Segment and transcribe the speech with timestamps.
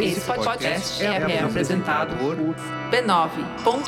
[0.00, 2.36] Esse podcast é, é apresentado por
[2.90, 3.84] b9.com.br.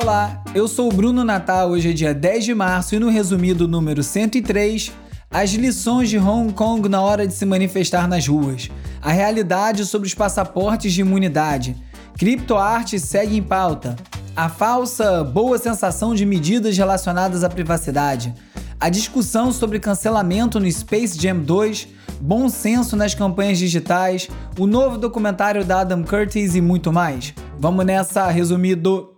[0.00, 1.70] Olá, eu sou o Bruno Natal.
[1.70, 4.92] Hoje é dia 10 de março e no resumido número 103,
[5.30, 8.70] as lições de Hong Kong na hora de se manifestar nas ruas,
[9.02, 11.76] a realidade sobre os passaportes de imunidade,
[12.16, 13.96] criptoarte segue em pauta,
[14.36, 18.32] a falsa boa sensação de medidas relacionadas à privacidade,
[18.78, 24.98] a discussão sobre cancelamento no Space Jam 2, bom senso nas campanhas digitais, o novo
[24.98, 27.34] documentário da Adam Curtis e muito mais.
[27.58, 29.16] Vamos nessa, resumido.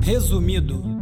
[0.00, 0.98] Resumido.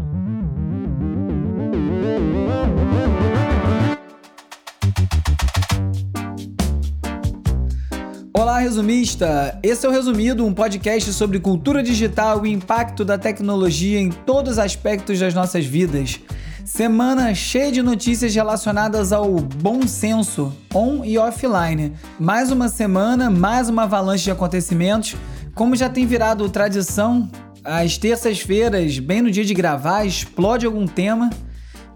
[8.32, 9.58] Olá, resumista!
[9.62, 14.10] Esse é o Resumido, um podcast sobre cultura digital e o impacto da tecnologia em
[14.10, 16.20] todos os aspectos das nossas vidas.
[16.66, 21.92] Semana cheia de notícias relacionadas ao bom senso, on e offline.
[22.18, 25.14] Mais uma semana, mais uma avalanche de acontecimentos.
[25.54, 27.30] Como já tem virado tradição,
[27.62, 31.30] às terças-feiras, bem no dia de gravar, explode algum tema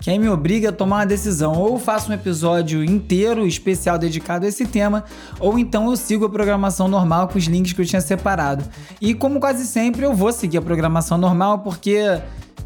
[0.01, 1.53] que aí me obriga a tomar uma decisão.
[1.53, 5.05] Ou faço um episódio inteiro, especial, dedicado a esse tema,
[5.41, 8.65] ou então eu sigo a programação normal com os links que eu tinha separado.
[9.01, 12.21] E como quase sempre, eu vou seguir a programação normal, porque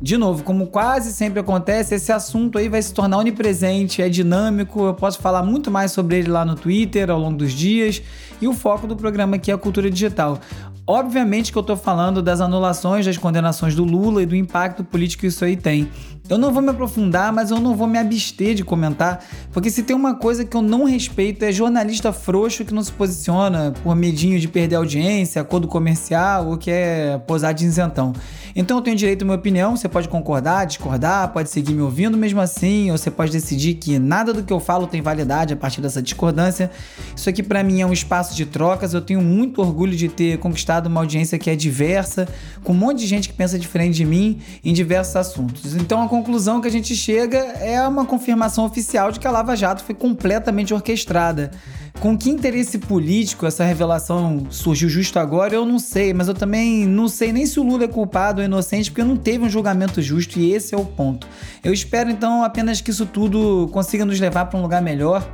[0.05, 4.84] de novo, como quase sempre acontece, esse assunto aí vai se tornar onipresente, é dinâmico,
[4.84, 8.02] eu posso falar muito mais sobre ele lá no Twitter ao longo dos dias,
[8.38, 10.38] e o foco do programa aqui é a cultura digital.
[10.86, 15.22] Obviamente que eu estou falando das anulações, das condenações do Lula e do impacto político
[15.22, 15.88] que isso aí tem.
[16.27, 19.22] Eu não vou me aprofundar, mas eu não vou me abster de comentar,
[19.53, 22.91] porque se tem uma coisa que eu não respeito é jornalista frouxo que não se
[22.91, 28.14] posiciona por medinho de perder audiência, acordo comercial ou quer posar de isentão.
[28.56, 32.17] Então eu tenho direito à minha opinião, você pode concordar, discordar, pode seguir me ouvindo
[32.17, 35.56] mesmo assim, ou você pode decidir que nada do que eu falo tem validade a
[35.56, 36.70] partir dessa discordância.
[37.14, 40.39] Isso aqui para mim é um espaço de trocas, eu tenho muito orgulho de ter
[40.39, 42.27] conquistado uma audiência que é diversa,
[42.63, 45.77] com um monte de gente que pensa diferente de mim em diversos assuntos.
[45.77, 49.83] Então conclusão que a gente chega é uma confirmação oficial de que a Lava Jato
[49.83, 51.51] foi completamente orquestrada.
[51.98, 56.86] Com que interesse político essa revelação surgiu justo agora, eu não sei, mas eu também
[56.86, 60.01] não sei nem se o Lula é culpado ou inocente, porque não teve um julgamento
[60.01, 61.27] justo e esse é o ponto.
[61.64, 65.29] Eu espero então apenas que isso tudo consiga nos levar para um lugar melhor,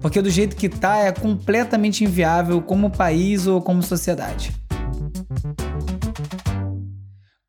[0.00, 4.52] porque do jeito que tá é completamente inviável como país ou como sociedade.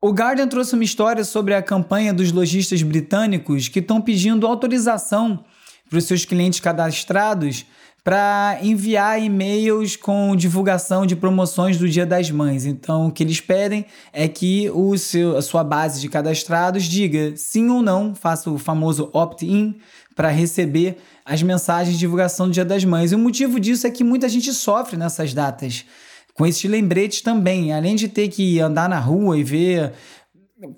[0.08, 5.44] O Guardian trouxe uma história sobre a campanha dos lojistas britânicos que estão pedindo autorização
[5.86, 7.66] para os seus clientes cadastrados
[8.02, 12.64] para enviar e-mails com divulgação de promoções do Dia das Mães.
[12.64, 17.34] Então, o que eles pedem é que o seu, a sua base de cadastrados diga
[17.36, 19.76] sim ou não, faça o famoso opt-in
[20.16, 23.12] para receber as mensagens de divulgação do Dia das Mães.
[23.12, 25.84] E o motivo disso é que muita gente sofre nessas datas
[26.38, 27.72] com esses lembretes também.
[27.72, 29.92] Além de ter que andar na rua e ver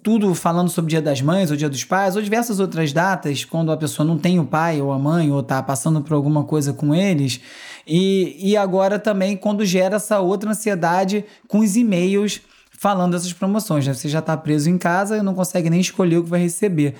[0.02, 3.44] tudo falando sobre o Dia das Mães ou Dia dos Pais ou diversas outras datas,
[3.44, 6.44] quando a pessoa não tem o pai ou a mãe ou está passando por alguma
[6.44, 7.40] coisa com eles.
[7.86, 12.40] E, e agora também quando gera essa outra ansiedade com os e-mails
[12.78, 13.86] falando dessas promoções.
[13.86, 13.92] Né?
[13.92, 16.94] Você já está preso em casa e não consegue nem escolher o que vai receber.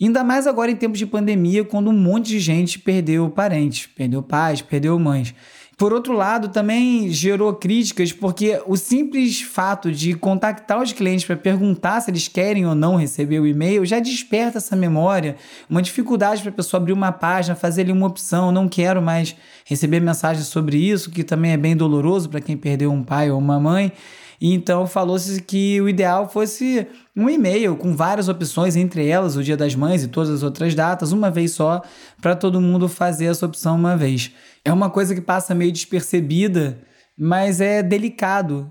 [0.00, 4.22] Ainda mais agora em tempos de pandemia, quando um monte de gente perdeu parentes, perdeu
[4.22, 5.34] pais, perdeu mães.
[5.78, 11.36] Por outro lado, também gerou críticas porque o simples fato de contactar os clientes para
[11.36, 15.36] perguntar se eles querem ou não receber o e-mail já desperta essa memória,
[15.70, 19.36] uma dificuldade para a pessoa abrir uma página, fazer ali uma opção, não quero mais
[19.64, 23.38] receber mensagens sobre isso, que também é bem doloroso para quem perdeu um pai ou
[23.38, 23.92] uma mãe.
[24.40, 29.56] Então falou-se que o ideal fosse um e-mail com várias opções, entre elas o Dia
[29.56, 31.82] das Mães e todas as outras datas, uma vez só,
[32.20, 34.32] para todo mundo fazer essa opção uma vez.
[34.64, 36.78] É uma coisa que passa meio despercebida,
[37.18, 38.70] mas é delicado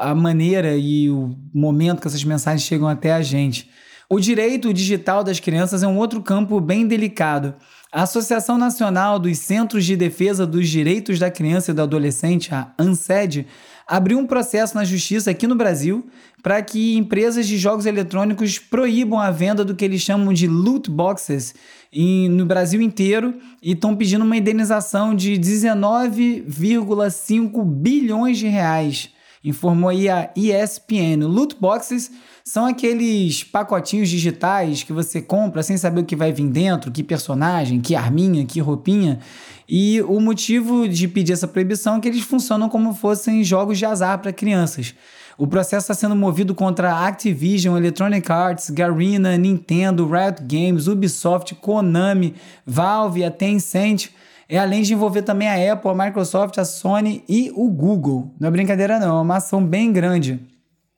[0.00, 3.70] a maneira e o momento que essas mensagens chegam até a gente.
[4.08, 7.54] O direito digital das crianças é um outro campo bem delicado.
[7.92, 12.72] A Associação Nacional dos Centros de Defesa dos Direitos da Criança e do Adolescente, a
[12.78, 13.46] ANSED,
[13.86, 16.04] abriu um processo na justiça aqui no Brasil
[16.42, 20.90] para que empresas de jogos eletrônicos proíbam a venda do que eles chamam de loot
[20.90, 21.54] boxes
[21.92, 29.10] em, no Brasil inteiro e estão pedindo uma indenização de 19,5 bilhões de reais.
[29.44, 31.24] Informou aí a ESPN.
[31.24, 32.10] Loot boxes
[32.44, 37.02] são aqueles pacotinhos digitais que você compra sem saber o que vai vir dentro, que
[37.02, 39.20] personagem, que arminha, que roupinha.
[39.68, 43.84] E o motivo de pedir essa proibição é que eles funcionam como fossem jogos de
[43.84, 44.94] azar para crianças.
[45.38, 51.54] O processo está sendo movido contra a Activision, Electronic Arts, Garena, Nintendo, Riot Games, Ubisoft,
[51.56, 52.34] Konami,
[52.64, 54.08] Valve a Tencent.
[54.48, 58.30] é além de envolver também a Apple, a Microsoft, a Sony e o Google.
[58.40, 60.40] Não é brincadeira não, é uma ação bem grande.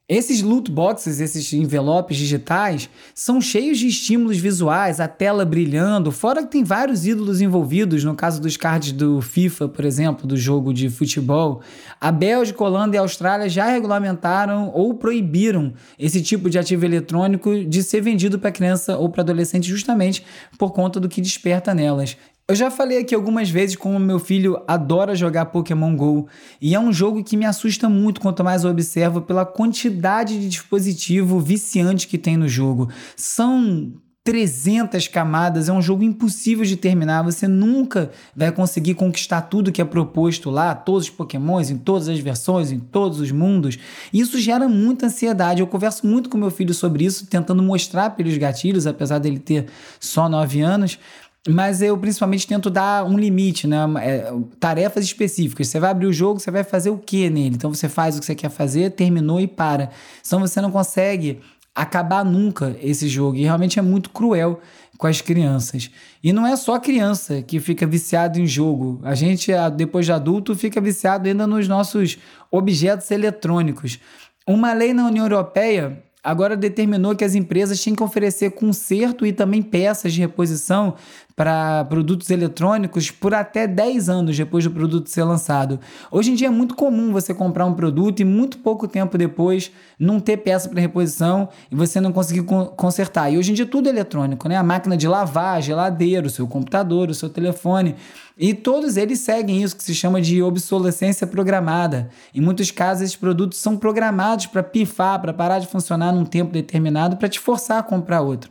[0.09, 6.43] Esses loot boxes, esses envelopes digitais, são cheios de estímulos visuais, a tela brilhando, fora
[6.43, 10.73] que tem vários ídolos envolvidos, no caso dos cards do FIFA, por exemplo, do jogo
[10.73, 11.61] de futebol.
[12.01, 17.83] A Bélgica, Holanda e Austrália já regulamentaram ou proibiram esse tipo de ativo eletrônico de
[17.83, 20.25] ser vendido para criança ou para adolescente justamente
[20.57, 22.17] por conta do que desperta nelas.
[22.51, 26.29] Eu já falei aqui algumas vezes como meu filho adora jogar Pokémon Go
[26.59, 30.49] e é um jogo que me assusta muito quanto mais eu observo pela quantidade de
[30.49, 32.89] dispositivo viciante que tem no jogo.
[33.15, 33.93] São
[34.25, 37.23] 300 camadas, é um jogo impossível de terminar.
[37.23, 42.09] Você nunca vai conseguir conquistar tudo que é proposto lá, todos os Pokémons, em todas
[42.09, 43.79] as versões, em todos os mundos.
[44.11, 45.61] Isso gera muita ansiedade.
[45.61, 49.67] Eu converso muito com meu filho sobre isso, tentando mostrar pelos gatilhos, apesar dele ter
[50.01, 50.99] só 9 anos
[51.47, 53.79] mas eu principalmente tento dar um limite, né?
[54.01, 55.69] É, tarefas específicas.
[55.69, 57.55] Você vai abrir o jogo, você vai fazer o que nele?
[57.55, 59.91] Então você faz o que você quer fazer, terminou e para.
[60.23, 61.41] Senão você não consegue
[61.75, 63.37] acabar nunca esse jogo.
[63.37, 64.61] E realmente é muito cruel
[64.99, 65.91] com as crianças.
[66.23, 69.01] E não é só criança que fica viciado em jogo.
[69.05, 72.19] A gente, depois de adulto, fica viciado ainda nos nossos
[72.51, 74.01] objetos eletrônicos.
[74.47, 79.33] Uma lei na União Europeia agora determinou que as empresas têm que oferecer conserto e
[79.33, 80.97] também peças de reposição
[81.39, 85.79] para produtos eletrônicos por até 10 anos depois do produto ser lançado.
[86.11, 89.71] Hoje em dia é muito comum você comprar um produto e muito pouco tempo depois
[89.97, 93.33] não ter peça para reposição e você não conseguir consertar.
[93.33, 94.57] E hoje em dia tudo é eletrônico, né?
[94.57, 97.95] A máquina de lavar, a geladeira, o seu computador, o seu telefone.
[98.37, 102.09] E todos eles seguem isso que se chama de obsolescência programada.
[102.35, 106.53] Em muitos casos, esses produtos são programados para pifar, para parar de funcionar num tempo
[106.53, 108.51] determinado, para te forçar a comprar outro.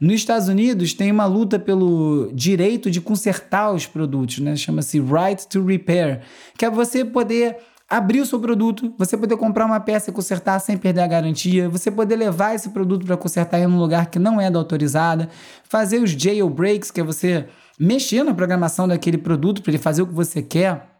[0.00, 4.54] Nos Estados Unidos tem uma luta pelo direito de consertar os produtos, né?
[4.54, 6.20] Chama-se Right to Repair,
[6.56, 7.56] que é você poder
[7.88, 11.68] abrir o seu produto, você poder comprar uma peça e consertar sem perder a garantia,
[11.68, 15.28] você poder levar esse produto para consertar em um lugar que não é da autorizada,
[15.64, 17.46] fazer os jailbreaks, que é você
[17.80, 20.98] mexer na programação daquele produto para ele fazer o que você quer.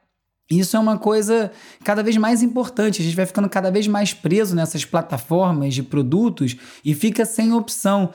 [0.51, 1.53] Isso é uma coisa
[1.85, 3.03] cada vez mais importante.
[3.03, 7.53] A gente vai ficando cada vez mais preso nessas plataformas de produtos e fica sem
[7.53, 8.11] opção.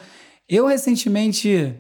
[0.47, 1.73] Eu recentemente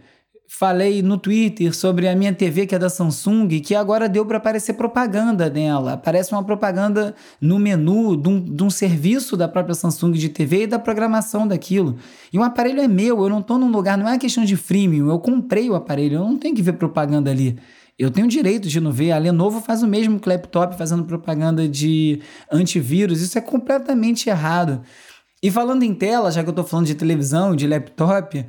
[0.47, 4.37] falei no Twitter sobre a minha TV que é da Samsung, que agora deu para
[4.37, 5.93] aparecer propaganda nela.
[5.93, 10.63] Aparece uma propaganda no menu de um, de um, serviço da própria Samsung de TV
[10.63, 11.97] e da programação daquilo.
[12.31, 15.09] E o aparelho é meu, eu não estou num lugar, não é questão de freemium,
[15.09, 17.57] eu comprei o aparelho, eu não tenho que ver propaganda ali.
[17.97, 19.11] Eu tenho direito de não ver.
[19.11, 22.21] A Lenovo faz o mesmo que o laptop fazendo propaganda de
[22.51, 23.21] antivírus.
[23.21, 24.81] Isso é completamente errado.
[25.43, 28.45] E falando em tela, já que eu estou falando de televisão, de laptop,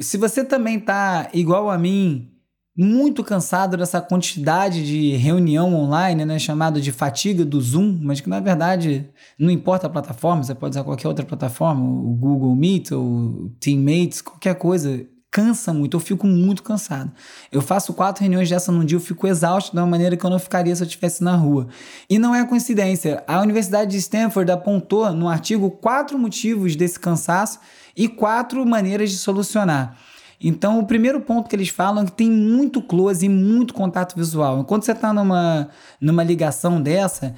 [0.00, 2.30] se você também está igual a mim,
[2.74, 8.28] muito cansado dessa quantidade de reunião online, né, chamado de fatiga do Zoom, mas que
[8.30, 9.06] na verdade
[9.38, 14.22] não importa a plataforma, você pode usar qualquer outra plataforma, o Google Meet ou Teammates,
[14.22, 17.10] qualquer coisa cansa muito, eu fico muito cansado.
[17.52, 20.30] Eu faço quatro reuniões dessa num dia, eu fico exausto de uma maneira que eu
[20.30, 21.68] não ficaria se eu estivesse na rua.
[22.08, 27.60] E não é coincidência, a Universidade de Stanford apontou no artigo quatro motivos desse cansaço
[27.96, 29.96] e quatro maneiras de solucionar.
[30.42, 34.16] Então, o primeiro ponto que eles falam é que tem muito close e muito contato
[34.16, 34.58] visual.
[34.58, 35.68] Enquanto você está numa,
[36.00, 37.34] numa ligação dessa,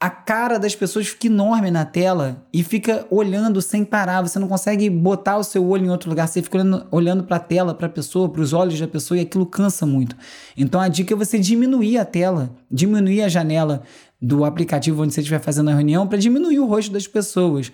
[0.00, 4.22] a cara das pessoas fica enorme na tela e fica olhando sem parar.
[4.22, 6.28] Você não consegue botar o seu olho em outro lugar.
[6.28, 9.18] Você fica olhando, olhando para a tela, para a pessoa, para os olhos da pessoa
[9.18, 10.16] e aquilo cansa muito.
[10.56, 13.82] Então a dica é você diminuir a tela, diminuir a janela
[14.22, 17.72] do aplicativo onde você estiver fazendo a reunião para diminuir o rosto das pessoas.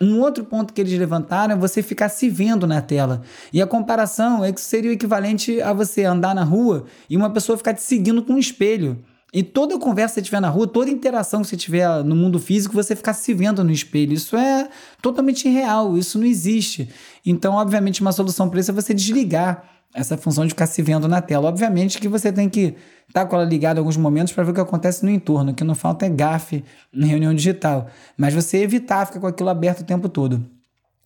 [0.00, 3.20] Um outro ponto que eles levantaram é você ficar se vendo na tela.
[3.52, 7.28] E a comparação é que seria o equivalente a você andar na rua e uma
[7.28, 9.04] pessoa ficar te seguindo com um espelho.
[9.32, 12.38] E toda conversa que você tiver na rua, toda interação que você tiver no mundo
[12.38, 14.14] físico, você ficar se vendo no espelho.
[14.14, 14.68] Isso é
[15.02, 16.88] totalmente irreal, isso não existe.
[17.26, 21.06] Então, obviamente, uma solução para isso é você desligar essa função de ficar se vendo
[21.08, 21.48] na tela.
[21.48, 22.74] Obviamente que você tem que
[23.08, 25.52] estar tá com ela ligada em alguns momentos para ver o que acontece no entorno.
[25.52, 27.88] O que não falta é gafe em reunião digital.
[28.16, 30.57] Mas você evitar ficar com aquilo aberto o tempo todo.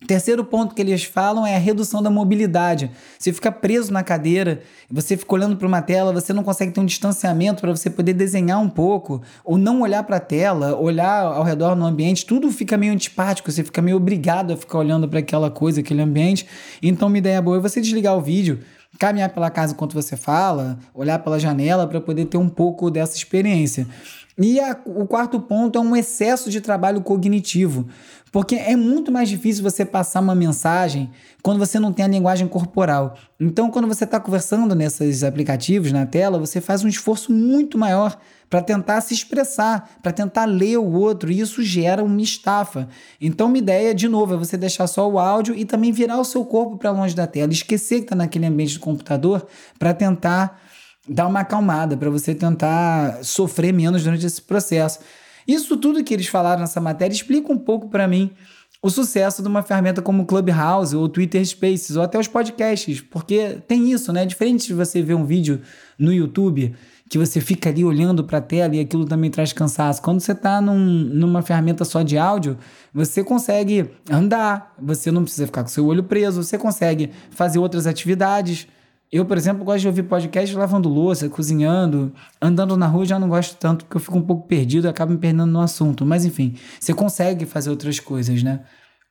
[0.07, 2.91] Terceiro ponto que eles falam é a redução da mobilidade.
[3.17, 6.79] Você fica preso na cadeira, você fica olhando para uma tela, você não consegue ter
[6.81, 11.23] um distanciamento para você poder desenhar um pouco, ou não olhar para a tela, olhar
[11.23, 15.07] ao redor no ambiente, tudo fica meio antipático, você fica meio obrigado a ficar olhando
[15.07, 16.45] para aquela coisa, aquele ambiente.
[16.81, 18.59] Então, uma ideia boa é você desligar o vídeo,
[18.99, 23.15] caminhar pela casa enquanto você fala, olhar pela janela para poder ter um pouco dessa
[23.15, 23.87] experiência.
[24.37, 27.87] E a, o quarto ponto é um excesso de trabalho cognitivo,
[28.33, 31.11] porque é muito mais difícil você passar uma mensagem
[31.43, 33.15] quando você não tem a linguagem corporal.
[33.39, 38.19] Então, quando você está conversando nesses aplicativos na tela, você faz um esforço muito maior
[38.49, 42.89] para tentar se expressar, para tentar ler o outro, e isso gera uma estafa.
[43.21, 46.25] Então, uma ideia, de novo, é você deixar só o áudio e também virar o
[46.25, 49.45] seu corpo para longe da tela, esquecer que está naquele ambiente do computador
[49.77, 50.59] para tentar
[51.07, 55.01] dar uma acalmada, para você tentar sofrer menos durante esse processo.
[55.47, 58.31] Isso tudo que eles falaram nessa matéria explica um pouco para mim
[58.81, 63.59] o sucesso de uma ferramenta como Clubhouse ou Twitter Spaces ou até os podcasts, porque
[63.65, 64.25] tem isso, né?
[64.25, 65.61] Diferente de você ver um vídeo
[65.97, 66.75] no YouTube
[67.09, 70.01] que você fica ali olhando para a tela e aquilo também traz cansaço.
[70.01, 72.57] Quando você está num, numa ferramenta só de áudio,
[72.93, 77.87] você consegue andar, você não precisa ficar com seu olho preso, você consegue fazer outras
[77.87, 78.67] atividades.
[79.13, 83.29] Eu, por exemplo, gosto de ouvir podcast lavando louça, cozinhando, andando na rua já não
[83.29, 86.03] gosto tanto porque eu fico um pouco perdido e acabo me perdendo no assunto.
[86.03, 88.61] Mas enfim, você consegue fazer outras coisas, né?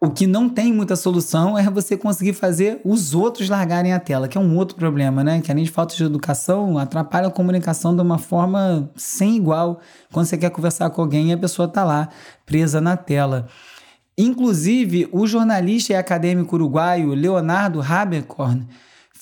[0.00, 4.26] O que não tem muita solução é você conseguir fazer os outros largarem a tela,
[4.26, 5.40] que é um outro problema, né?
[5.40, 9.78] Que além de falta de educação, atrapalha a comunicação de uma forma sem igual
[10.12, 12.08] quando você quer conversar com alguém e a pessoa está lá
[12.44, 13.46] presa na tela.
[14.18, 18.66] Inclusive, o jornalista e acadêmico uruguaio Leonardo Haberkorn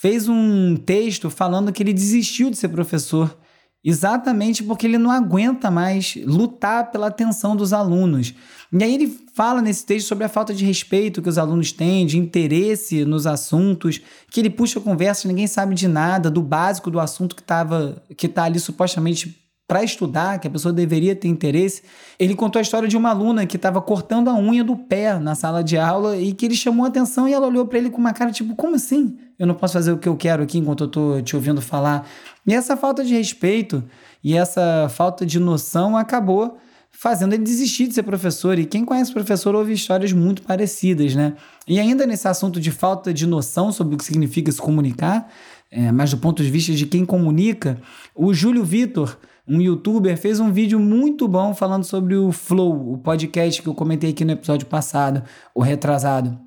[0.01, 3.37] fez um texto falando que ele desistiu de ser professor
[3.85, 8.35] exatamente porque ele não aguenta mais lutar pela atenção dos alunos.
[8.73, 12.07] E aí ele fala nesse texto sobre a falta de respeito que os alunos têm,
[12.07, 16.99] de interesse nos assuntos, que ele puxa conversa, ninguém sabe de nada, do básico do
[16.99, 19.40] assunto que estava que está ali supostamente
[19.71, 21.85] para estudar, que a pessoa deveria ter interesse.
[22.19, 25.37] Ele contou a história de uma aluna que estava cortando a unha do pé na
[25.37, 27.99] sala de aula e que ele chamou a atenção e ela olhou para ele com
[27.99, 29.17] uma cara tipo: como assim?
[29.39, 32.05] Eu não posso fazer o que eu quero aqui enquanto eu estou te ouvindo falar.
[32.45, 33.85] E essa falta de respeito
[34.25, 36.59] e essa falta de noção acabou
[36.91, 38.59] fazendo ele desistir de ser professor.
[38.59, 41.35] E quem conhece professor ouve histórias muito parecidas, né?
[41.69, 45.29] E ainda nesse assunto de falta de noção sobre o que significa se comunicar,
[45.71, 47.81] é, mas do ponto de vista de quem comunica,
[48.17, 49.17] o Júlio Vitor
[49.51, 53.75] um youtuber, fez um vídeo muito bom falando sobre o Flow, o podcast que eu
[53.75, 56.39] comentei aqui no episódio passado, o retrasado.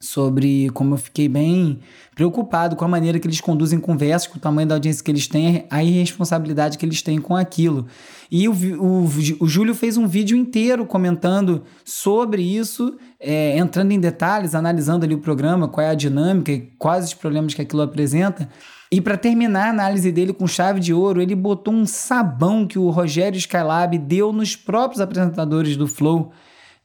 [0.00, 1.80] Sobre como eu fiquei bem
[2.14, 5.26] preocupado com a maneira que eles conduzem conversas, com o tamanho da audiência que eles
[5.26, 7.86] têm, a irresponsabilidade que eles têm com aquilo.
[8.30, 9.04] E o, o,
[9.40, 15.14] o Júlio fez um vídeo inteiro comentando sobre isso, é, entrando em detalhes, analisando ali
[15.14, 18.48] o programa, qual é a dinâmica e quais os problemas que aquilo apresenta.
[18.90, 22.78] E para terminar a análise dele com chave de ouro, ele botou um sabão que
[22.78, 26.32] o Rogério Skylab deu nos próprios apresentadores do Flow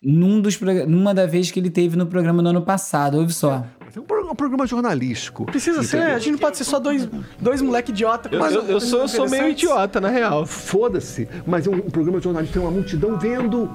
[0.03, 3.17] num dos, numa da vez que ele teve no programa no ano passado.
[3.17, 3.65] Ouve só.
[3.95, 5.45] É um, programa jornalístico.
[5.45, 6.07] Precisa entendeu?
[6.07, 7.07] ser, a gente não pode ser só dois,
[7.39, 8.27] dois moleque idiota.
[8.31, 10.45] Eu, mas eu, eu sou, eu sou meio idiota, na real.
[10.47, 13.69] Foda-se, mas é um, um programa jornalístico, tem uma multidão vendo.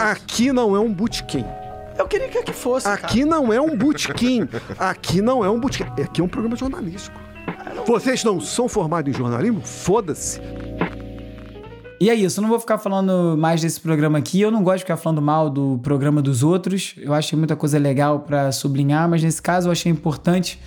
[0.00, 1.46] Aqui não é um bootcamp.
[1.98, 2.88] Eu queria que aqui fosse.
[2.88, 3.30] Aqui cara.
[3.30, 4.50] não é um bootcamp.
[4.78, 6.00] aqui não é um bootcamp.
[6.00, 7.27] Aqui é um programa jornalístico.
[7.86, 9.60] Vocês não são formados em jornalismo?
[9.62, 10.40] Foda-se.
[12.00, 14.40] E é isso, eu não vou ficar falando mais desse programa aqui.
[14.40, 16.94] Eu não gosto de ficar falando mal do programa dos outros.
[16.98, 20.60] Eu que muita coisa legal para sublinhar, mas nesse caso eu achei importante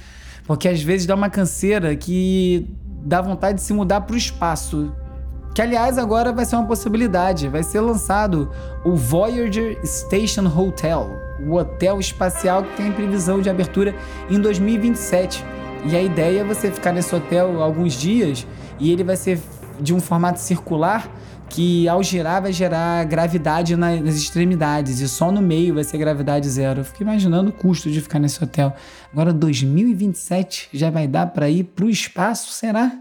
[0.45, 2.67] porque às vezes dá uma canseira que
[3.05, 4.91] dá vontade de se mudar para o espaço.
[5.53, 7.47] Que aliás agora vai ser uma possibilidade.
[7.47, 8.49] Vai ser lançado
[8.83, 11.09] o Voyager Station Hotel,
[11.47, 13.95] o hotel espacial que tem previsão de abertura
[14.29, 15.43] em 2027.
[15.85, 18.45] E a ideia é você ficar nesse hotel alguns dias
[18.79, 19.39] e ele vai ser
[19.79, 21.09] de um formato circular
[21.49, 26.47] que ao girar vai gerar gravidade nas extremidades e só no meio vai ser gravidade
[26.47, 26.79] zero.
[26.79, 28.73] Eu fico imaginando o custo de ficar nesse hotel.
[29.11, 32.91] Agora 2027 já vai dar para ir para o espaço, será?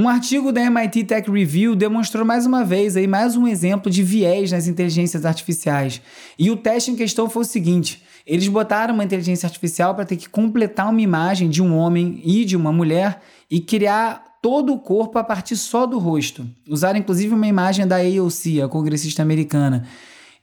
[0.00, 4.02] Um artigo da MIT Tech Review demonstrou mais uma vez aí mais um exemplo de
[4.02, 6.00] viés nas inteligências artificiais.
[6.38, 10.16] E o teste em questão foi o seguinte: eles botaram uma inteligência artificial para ter
[10.16, 14.78] que completar uma imagem de um homem e de uma mulher e criar todo o
[14.78, 16.48] corpo a partir só do rosto.
[16.66, 19.86] Usaram inclusive uma imagem da AOC, a congressista americana.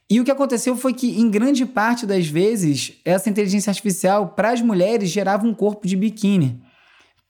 [0.08, 4.52] E o que aconteceu foi que, em grande parte das vezes, essa inteligência artificial para
[4.52, 6.62] as mulheres gerava um corpo de biquíni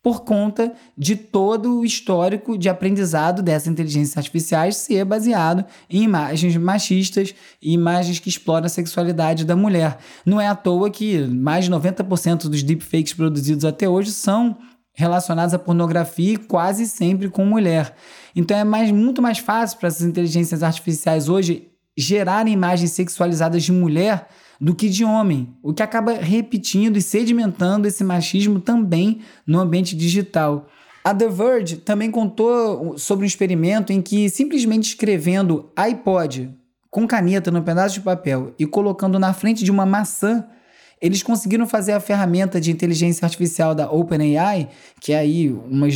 [0.08, 6.56] por conta de todo o histórico de aprendizado dessas inteligências artificiais ser baseado em imagens
[6.56, 9.98] machistas e imagens que exploram a sexualidade da mulher.
[10.24, 14.56] Não é à toa que mais de 90% dos deepfakes produzidos até hoje são
[14.94, 17.94] relacionados à pornografia quase sempre com mulher.
[18.34, 23.72] Então é mais, muito mais fácil para essas inteligências artificiais hoje gerarem imagens sexualizadas de
[23.72, 24.26] mulher
[24.60, 29.94] do que de homem, o que acaba repetindo e sedimentando esse machismo também no ambiente
[29.94, 30.68] digital.
[31.04, 36.50] A The Verge também contou sobre um experimento em que simplesmente escrevendo iPod
[36.90, 40.44] com caneta no pedaço de papel e colocando na frente de uma maçã,
[41.00, 44.68] eles conseguiram fazer a ferramenta de inteligência artificial da OpenAI,
[45.00, 45.86] que é aí uma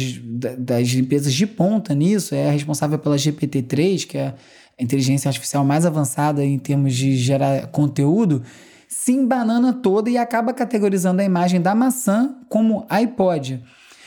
[0.58, 4.34] das empresas de ponta nisso, é responsável pela GPT-3, que é
[4.78, 8.42] inteligência artificial mais avançada em termos de gerar conteúdo,
[8.88, 13.62] se embanana toda e acaba categorizando a imagem da maçã como iPod.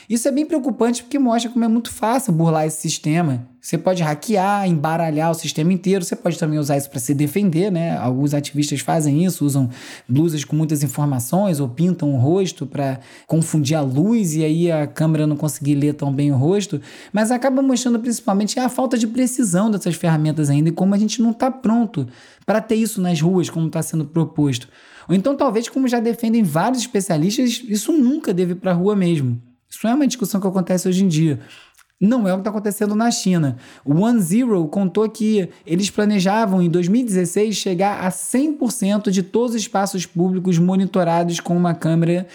[0.08, 3.48] Isso é bem preocupante porque mostra como é muito fácil burlar esse sistema.
[3.66, 7.68] Você pode hackear, embaralhar o sistema inteiro, você pode também usar isso para se defender,
[7.72, 7.98] né?
[7.98, 9.68] Alguns ativistas fazem isso, usam
[10.08, 14.86] blusas com muitas informações ou pintam o rosto para confundir a luz e aí a
[14.86, 16.80] câmera não conseguir ler tão bem o rosto,
[17.12, 21.20] mas acaba mostrando principalmente a falta de precisão dessas ferramentas ainda e como a gente
[21.20, 22.06] não está pronto
[22.46, 24.68] para ter isso nas ruas como está sendo proposto.
[25.08, 28.94] Ou então, talvez, como já defendem vários especialistas, isso nunca deve ir para a rua
[28.94, 29.42] mesmo.
[29.68, 31.40] Isso é uma discussão que acontece hoje em dia.
[32.00, 33.56] Não é o que está acontecendo na China.
[33.84, 39.62] O One Zero contou que eles planejavam em 2016 chegar a 100% de todos os
[39.62, 42.26] espaços públicos monitorados com uma câmera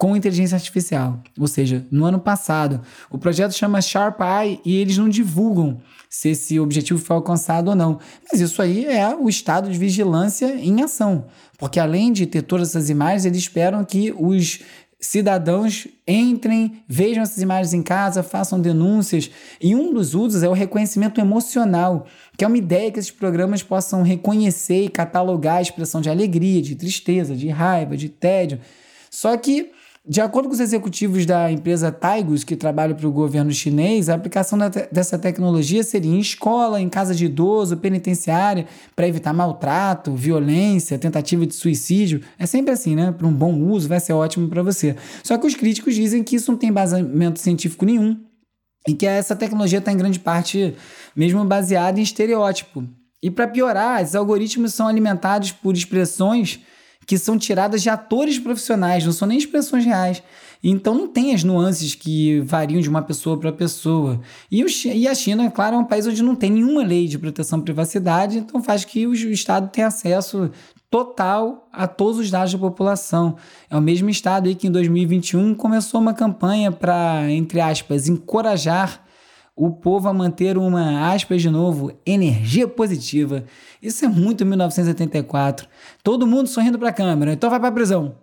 [0.00, 1.22] com inteligência artificial.
[1.38, 2.80] Ou seja, no ano passado.
[3.10, 5.78] O projeto chama Sharp Eye e eles não divulgam
[6.08, 7.98] se esse objetivo foi alcançado ou não.
[8.30, 11.26] Mas isso aí é o estado de vigilância em ação.
[11.58, 14.60] Porque além de ter todas essas imagens, eles esperam que os
[15.00, 19.30] cidadãos entrem, vejam essas imagens em casa, façam denúncias.
[19.60, 23.62] E um dos usos é o reconhecimento emocional, que é uma ideia que esses programas
[23.62, 28.60] possam reconhecer e catalogar a expressão de alegria, de tristeza, de raiva, de tédio.
[29.10, 29.72] Só que
[30.10, 34.14] de acordo com os executivos da empresa Taigus, que trabalha para o governo chinês, a
[34.16, 40.12] aplicação te dessa tecnologia seria em escola, em casa de idoso, penitenciária, para evitar maltrato,
[40.12, 42.22] violência, tentativa de suicídio.
[42.36, 43.12] É sempre assim, né?
[43.12, 44.96] Para um bom uso, vai ser ótimo para você.
[45.22, 48.18] Só que os críticos dizem que isso não tem basamento científico nenhum
[48.88, 50.74] e que essa tecnologia está em grande parte
[51.14, 52.82] mesmo baseada em estereótipo.
[53.22, 56.58] E para piorar, esses algoritmos são alimentados por expressões
[57.10, 60.22] que são tiradas de atores profissionais, não são nem expressões reais.
[60.62, 64.20] Então não tem as nuances que variam de uma pessoa para pessoa.
[64.48, 67.08] E, o, e a China, é claro, é um país onde não tem nenhuma lei
[67.08, 70.52] de proteção à privacidade, então faz que o, Estado tenha acesso
[70.88, 73.34] total a todos os dados da população.
[73.68, 79.04] É o mesmo Estado aí que em 2021 começou uma campanha para, entre aspas, encorajar
[79.62, 83.44] o povo a manter uma, aspas de novo, energia positiva.
[83.82, 85.68] Isso é muito 1984.
[86.02, 88.14] Todo mundo sorrindo para a câmera, então vai para a prisão.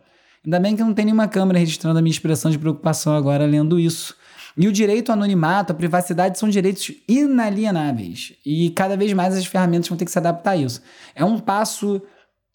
[0.44, 3.80] Ainda bem que não tem nenhuma câmera registrando a minha expressão de preocupação agora lendo
[3.80, 4.16] isso.
[4.58, 8.34] E o direito ao anonimato, a privacidade são direitos inalienáveis.
[8.44, 10.82] E cada vez mais as ferramentas vão ter que se adaptar a isso.
[11.14, 12.02] É um passo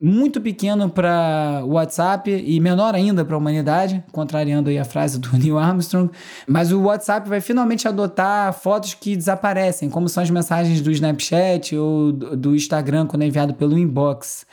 [0.03, 5.17] muito pequeno para o WhatsApp e menor ainda para a humanidade, contrariando aí a frase
[5.17, 6.11] do Neil Armstrong.
[6.45, 11.77] Mas o WhatsApp vai finalmente adotar fotos que desaparecem, como são as mensagens do Snapchat
[11.77, 14.45] ou do Instagram quando é enviado pelo inbox.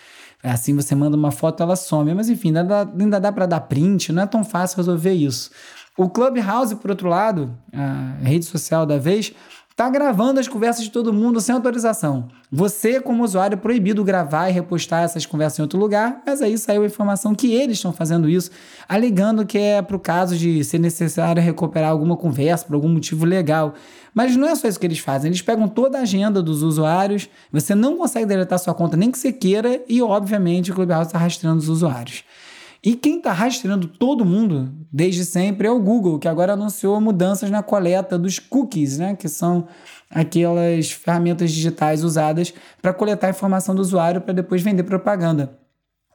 [0.44, 2.14] Assim você manda uma foto, ela some.
[2.14, 5.50] Mas enfim, ainda dá, ainda dá para dar print, não é tão fácil resolver isso.
[5.98, 9.34] O Clubhouse, por outro lado, a rede social da vez,
[9.80, 12.28] Tá gravando as conversas de todo mundo sem autorização.
[12.52, 16.58] Você, como usuário, é proibido gravar e repostar essas conversas em outro lugar, mas aí
[16.58, 18.52] saiu a informação que eles estão fazendo isso,
[18.90, 23.24] alegando que é para o caso de ser necessário recuperar alguma conversa por algum motivo
[23.24, 23.74] legal.
[24.14, 27.30] Mas não é só isso que eles fazem, eles pegam toda a agenda dos usuários,
[27.50, 31.18] você não consegue deletar sua conta nem que você queira, e obviamente o Clubhouse está
[31.18, 32.26] rastreando os usuários.
[32.84, 37.50] E quem está rastreando todo mundo desde sempre é o Google, que agora anunciou mudanças
[37.50, 39.16] na coleta dos cookies, né?
[39.16, 39.68] que são
[40.10, 45.60] aquelas ferramentas digitais usadas para coletar informação do usuário para depois vender propaganda.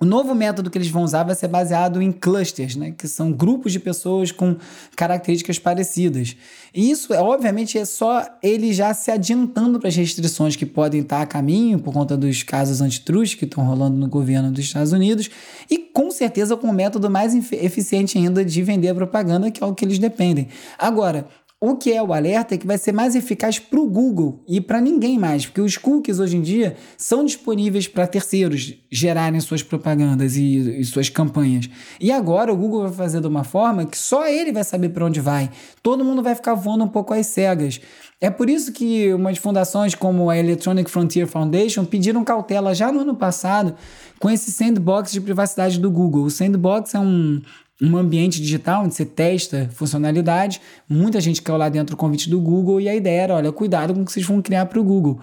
[0.00, 2.90] O novo método que eles vão usar vai ser baseado em clusters, né?
[2.90, 4.56] que são grupos de pessoas com
[4.96, 6.36] características parecidas.
[6.74, 11.00] E isso, é, obviamente, é só ele já se adiantando para as restrições que podem
[11.00, 14.92] estar a caminho por conta dos casos antitruste que estão rolando no governo dos Estados
[14.92, 15.30] Unidos
[15.70, 19.66] e com certeza com o método mais eficiente ainda de vender a propaganda, que é
[19.66, 20.48] o que eles dependem.
[20.76, 21.28] Agora,
[21.60, 24.60] o que é o alerta é que vai ser mais eficaz para o Google e
[24.60, 29.62] para ninguém mais, porque os cookies hoje em dia são disponíveis para terceiros gerarem suas
[29.62, 31.70] propagandas e, e, suas campanhas.
[31.98, 35.06] E agora o Google vai fazer de uma forma que só ele vai saber para
[35.06, 35.50] onde vai.
[35.82, 37.80] Todo mundo vai ficar voando um pouco às cegas.
[38.20, 43.00] É por isso que umas fundações como a Electronic Frontier Foundation pediram cautela já no
[43.00, 43.74] ano passado
[44.18, 46.24] com esse sandbox de privacidade do Google.
[46.24, 47.42] O sandbox é um,
[47.84, 50.60] um ambiente digital onde você testa funcionalidade.
[50.88, 53.94] Muita gente caiu lá dentro do convite do Google e a ideia era: olha, cuidado
[53.94, 55.20] com o que vocês vão criar para o Google.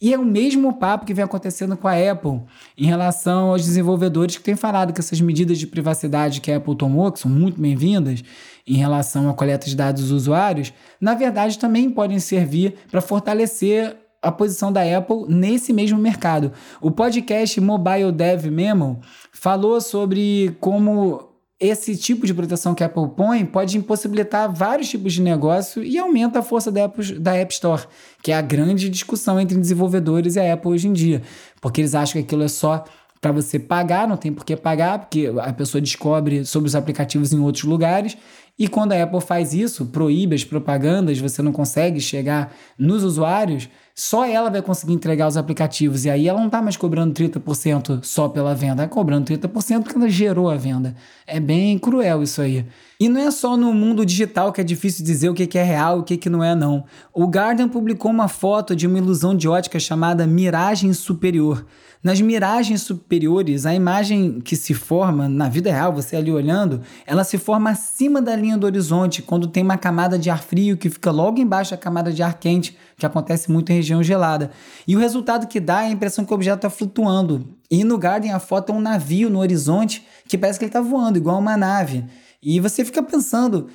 [0.00, 2.42] E é o mesmo papo que vem acontecendo com a Apple
[2.76, 6.76] em relação aos desenvolvedores que têm falado que essas medidas de privacidade que a Apple
[6.76, 8.22] tomou, que são muito bem-vindas
[8.66, 13.96] em relação à coleta de dados dos usuários, na verdade também podem servir para fortalecer
[14.20, 16.52] a posição da Apple nesse mesmo mercado.
[16.80, 19.00] O podcast Mobile Dev Memo
[19.32, 21.33] falou sobre como
[21.64, 25.98] esse tipo de proteção que a Apple põe pode impossibilitar vários tipos de negócio e
[25.98, 27.82] aumenta a força da Apple, da App Store,
[28.22, 31.22] que é a grande discussão entre desenvolvedores e a Apple hoje em dia,
[31.60, 32.84] porque eles acham que aquilo é só
[33.20, 37.32] para você pagar, não tem por que pagar, porque a pessoa descobre sobre os aplicativos
[37.32, 38.18] em outros lugares.
[38.58, 43.66] E quando a Apple faz isso, proíbe as propagandas, você não consegue chegar nos usuários,
[43.94, 46.04] só ela vai conseguir entregar os aplicativos.
[46.04, 49.96] E aí ela não está mais cobrando 30% só pela venda, ela cobrando 30% porque
[49.96, 50.96] ela gerou a venda.
[51.26, 52.66] É bem cruel isso aí.
[52.98, 55.98] E não é só no mundo digital que é difícil dizer o que é real
[55.98, 56.84] e o que não é, não.
[57.12, 61.64] O Garden publicou uma foto de uma ilusão de ótica chamada miragem superior.
[62.04, 67.24] Nas miragens superiores, a imagem que se forma na vida real, você ali olhando, ela
[67.24, 70.90] se forma acima da linha do horizonte, quando tem uma camada de ar frio que
[70.90, 74.50] fica logo embaixo da camada de ar quente, que acontece muito em região gelada.
[74.86, 77.48] E o resultado que dá é a impressão que o objeto está flutuando.
[77.70, 80.82] E no Garden a foto é um navio no horizonte que parece que ele está
[80.82, 82.04] voando, igual uma nave.
[82.42, 83.68] E você fica pensando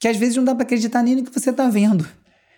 [0.00, 2.04] que às vezes não dá para acreditar nem no que você está vendo.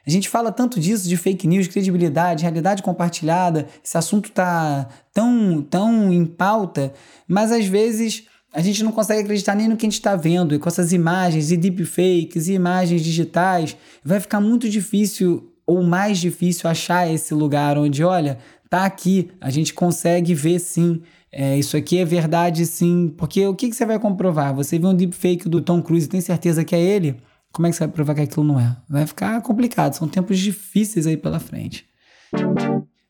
[0.09, 5.61] A gente fala tanto disso, de fake news, credibilidade, realidade compartilhada, esse assunto tá tão,
[5.61, 6.94] tão em pauta,
[7.29, 10.55] mas às vezes a gente não consegue acreditar nem no que a gente está vendo,
[10.55, 16.16] e com essas imagens e deepfakes e imagens digitais, vai ficar muito difícil ou mais
[16.16, 18.38] difícil achar esse lugar onde, olha,
[18.71, 21.03] tá aqui, a gente consegue ver sim.
[21.31, 24.55] É, isso aqui é verdade sim, porque o que, que você vai comprovar?
[24.55, 27.16] Você vê um deepfake do Tom Cruise e tem certeza que é ele?
[27.59, 28.77] Como é que você vai provar que aquilo não é?
[28.88, 31.85] Vai ficar complicado, são tempos difíceis aí pela frente.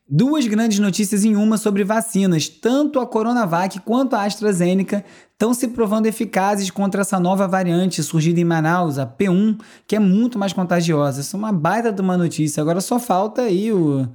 [0.09, 2.49] Duas grandes notícias em uma sobre vacinas.
[2.49, 8.39] Tanto a Coronavac quanto a AstraZeneca estão se provando eficazes contra essa nova variante surgida
[8.39, 11.21] em Manaus, a P1, que é muito mais contagiosa.
[11.21, 12.59] Isso é uma baita de uma notícia.
[12.59, 14.09] Agora só falta aí o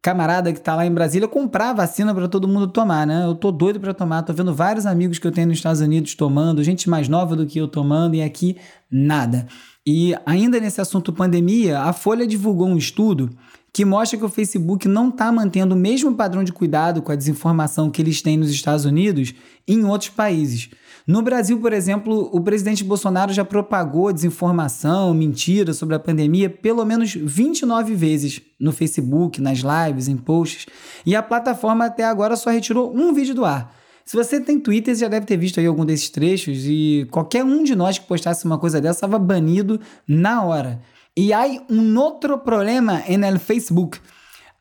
[0.00, 3.24] camarada que tá lá em Brasília comprar vacina para todo mundo tomar, né?
[3.24, 6.14] Eu tô doido para tomar, tô vendo vários amigos que eu tenho nos Estados Unidos
[6.14, 8.58] tomando, gente mais nova do que eu tomando e aqui
[8.90, 9.46] nada.
[9.86, 13.30] E ainda nesse assunto pandemia, a Folha divulgou um estudo
[13.70, 17.16] que mostra que o Facebook não está mantendo o mesmo padrão de cuidado com a
[17.16, 19.34] desinformação que eles têm nos Estados Unidos
[19.66, 20.70] em outros países.
[21.06, 26.84] No Brasil, por exemplo, o presidente Bolsonaro já propagou desinformação, mentira sobre a pandemia pelo
[26.84, 30.66] menos 29 vezes no Facebook, nas lives, em posts,
[31.04, 33.83] e a plataforma até agora só retirou um vídeo do ar.
[34.04, 37.42] Se você tem Twitter, você já deve ter visto aí algum desses trechos e qualquer
[37.42, 40.82] um de nós que postasse uma coisa dessa estava banido na hora.
[41.16, 43.98] E há um outro problema no Facebook.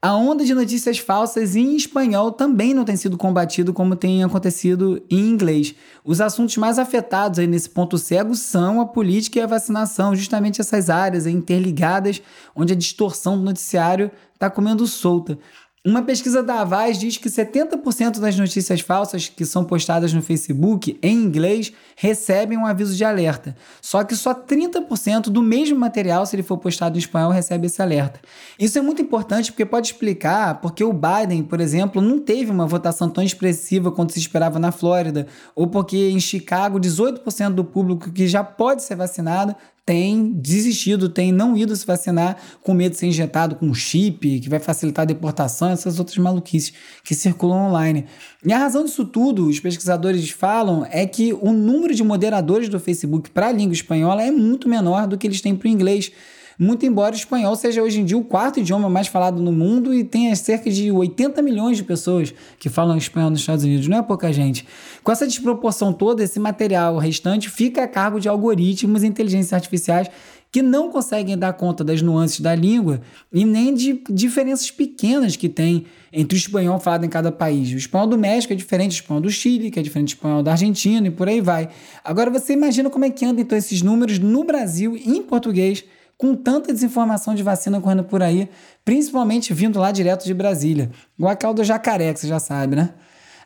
[0.01, 5.01] A onda de notícias falsas em espanhol também não tem sido combatido como tem acontecido
[5.09, 5.73] em inglês.
[6.03, 10.59] Os assuntos mais afetados aí nesse ponto cego são a política e a vacinação, justamente
[10.59, 12.21] essas áreas interligadas
[12.53, 15.39] onde a distorção do noticiário está comendo solta.
[15.85, 20.97] Uma pesquisa da Avaz diz que 70% das notícias falsas que são postadas no Facebook
[21.03, 23.53] em inglês recebem um aviso de alerta.
[23.81, 27.81] Só que só 30% do mesmo material, se ele for postado em espanhol, recebe esse
[27.81, 28.21] alerta.
[28.57, 32.65] Isso é muito importante porque pode explicar porque o Biden, por exemplo, não teve uma
[32.65, 38.09] votação tão expressiva quanto se esperava na Flórida, ou porque em Chicago 18% do público
[38.09, 39.53] que já pode ser vacinado
[39.85, 44.49] tem desistido, tem não ido se vacinar com medo de ser injetado com chip, que
[44.49, 48.05] vai facilitar a deportação, essas outras maluquices que circulam online.
[48.45, 52.79] E a razão disso tudo, os pesquisadores falam, é que o número de moderadores do
[52.79, 56.11] Facebook para a língua espanhola é muito menor do que eles têm para o inglês
[56.57, 59.93] muito embora o espanhol seja hoje em dia o quarto idioma mais falado no mundo
[59.93, 63.97] e tenha cerca de 80 milhões de pessoas que falam espanhol nos Estados Unidos, não
[63.97, 64.65] é pouca gente.
[65.03, 70.09] Com essa desproporção toda, esse material restante fica a cargo de algoritmos e inteligências artificiais
[70.53, 73.01] que não conseguem dar conta das nuances da língua
[73.33, 77.71] e nem de diferenças pequenas que tem entre o espanhol falado em cada país.
[77.71, 80.43] O espanhol do México é diferente do espanhol do Chile, que é diferente do espanhol
[80.43, 81.69] da Argentina e por aí vai.
[82.03, 85.83] Agora você imagina como é que andam então esses números no Brasil em português
[86.17, 88.49] com tanta desinformação de vacina correndo por aí,
[88.85, 90.91] principalmente vindo lá direto de Brasília.
[91.17, 92.93] Igual aquela do jacaré, que você já sabe, né?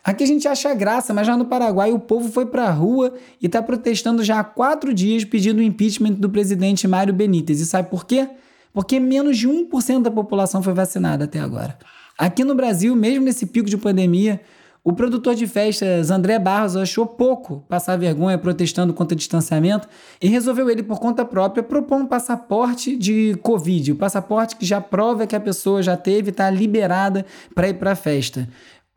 [0.03, 3.13] Aqui a gente acha graça, mas lá no Paraguai o povo foi para a rua
[3.41, 7.59] e está protestando já há quatro dias pedindo o impeachment do presidente Mário Benítez.
[7.59, 8.29] E sabe por quê?
[8.71, 11.77] Porque menos de 1% da população foi vacinada até agora.
[12.17, 14.39] Aqui no Brasil, mesmo nesse pico de pandemia,
[14.83, 19.87] o produtor de festas André Barros achou pouco passar vergonha protestando contra o distanciamento
[20.21, 24.79] e resolveu ele, por conta própria, propor um passaporte de Covid, o passaporte que já
[24.79, 28.47] prova que a pessoa já teve e está liberada para ir para a festa.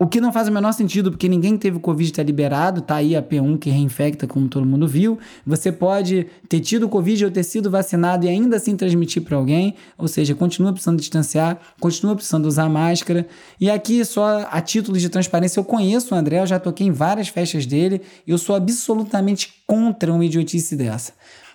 [0.03, 3.15] O que não faz o menor sentido, porque ninguém teve Covid está liberado, tá aí
[3.15, 5.19] a P1 que reinfecta, como todo mundo viu.
[5.45, 9.75] Você pode ter tido Covid ou ter sido vacinado e ainda assim transmitir para alguém,
[9.99, 13.29] ou seja, continua precisando distanciar, continua precisando usar máscara.
[13.61, 16.93] E aqui, só a título de transparência, eu conheço o André, eu já toquei em
[16.93, 21.13] várias festas dele, e eu sou absolutamente contra uma idiotice dessa.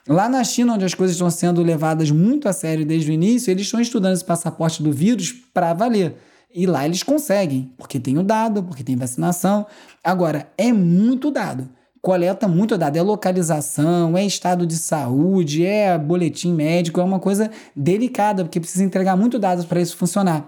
[0.08, 3.50] Lá na China, onde as coisas estão sendo levadas muito a sério desde o início,
[3.50, 6.16] eles estão estudando esse passaporte do vírus para valer.
[6.56, 9.66] E lá eles conseguem, porque tem o dado, porque tem vacinação.
[10.02, 11.70] Agora, é muito dado.
[12.02, 12.96] Coleta muito dado.
[12.96, 18.86] É localização, é estado de saúde, é boletim médico, é uma coisa delicada, porque precisa
[18.86, 20.48] entregar muito dados para isso funcionar.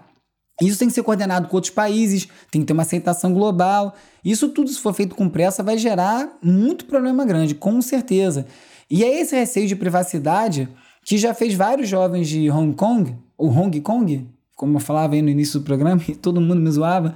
[0.62, 3.94] Isso tem que ser coordenado com outros países, tem que ter uma aceitação global.
[4.24, 8.46] Isso tudo, se for feito com pressa, vai gerar muito problema grande, com certeza.
[8.90, 10.70] E é esse receio de privacidade
[11.04, 14.26] que já fez vários jovens de Hong Kong, ou Hong Kong,
[14.58, 17.16] como eu falava aí no início do programa, e todo mundo me zoava,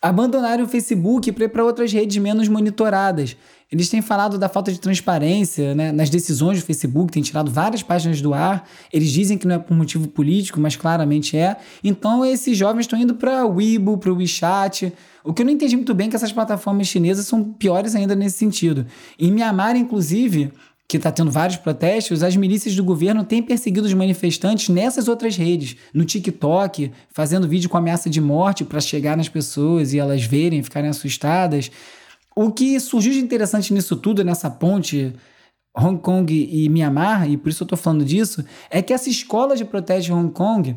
[0.00, 3.36] abandonaram o Facebook para ir para outras redes menos monitoradas.
[3.72, 7.82] Eles têm falado da falta de transparência né, nas decisões do Facebook, têm tirado várias
[7.82, 8.68] páginas do ar.
[8.92, 11.56] Eles dizem que não é por motivo político, mas claramente é.
[11.82, 14.92] Então, esses jovens estão indo para o Weibo, para o WeChat.
[15.24, 18.14] O que eu não entendi muito bem é que essas plataformas chinesas são piores ainda
[18.14, 18.86] nesse sentido.
[19.18, 20.52] Em Myanmar, inclusive,
[20.88, 25.36] que está tendo vários protestos, as milícias do governo têm perseguido os manifestantes nessas outras
[25.36, 30.22] redes, no TikTok, fazendo vídeo com ameaça de morte para chegar nas pessoas e elas
[30.24, 31.70] verem, ficarem assustadas.
[32.36, 35.14] O que surgiu de interessante nisso tudo, nessa ponte
[35.76, 39.56] Hong Kong e Myanmar, e por isso eu estou falando disso, é que essa escola
[39.56, 40.76] de protesto de Hong Kong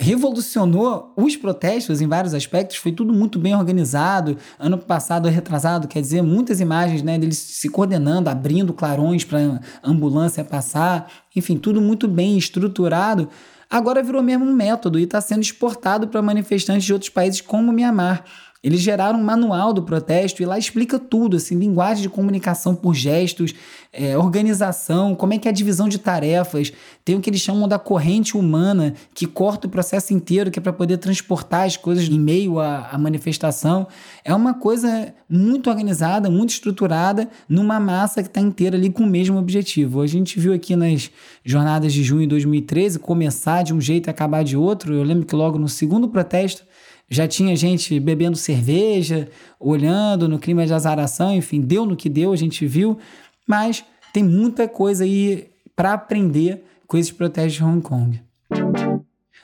[0.00, 4.36] revolucionou os protestos em vários aspectos, foi tudo muito bem organizado.
[4.58, 10.44] Ano passado, retrasado, quer dizer, muitas imagens né, deles se coordenando, abrindo clarões para ambulância
[10.44, 13.28] passar, enfim, tudo muito bem estruturado.
[13.68, 17.72] Agora virou mesmo um método e está sendo exportado para manifestantes de outros países como
[17.72, 18.24] Mianmar.
[18.62, 22.92] Eles geraram um manual do protesto e lá explica tudo, assim, linguagem de comunicação por
[22.92, 23.54] gestos,
[23.92, 26.72] é, organização, como é que é a divisão de tarefas.
[27.04, 30.62] Tem o que eles chamam da corrente humana, que corta o processo inteiro, que é
[30.62, 33.86] para poder transportar as coisas em meio à, à manifestação.
[34.24, 39.06] É uma coisa muito organizada, muito estruturada, numa massa que está inteira ali com o
[39.06, 40.00] mesmo objetivo.
[40.00, 41.12] A gente viu aqui nas
[41.44, 44.92] jornadas de junho de 2013 começar de um jeito e acabar de outro.
[44.92, 46.64] Eu lembro que logo no segundo protesto
[47.08, 52.32] já tinha gente bebendo cerveja, olhando no clima de azaração, enfim, deu no que deu,
[52.32, 52.98] a gente viu,
[53.46, 58.20] mas tem muita coisa aí para aprender com esses protestos de Hong Kong.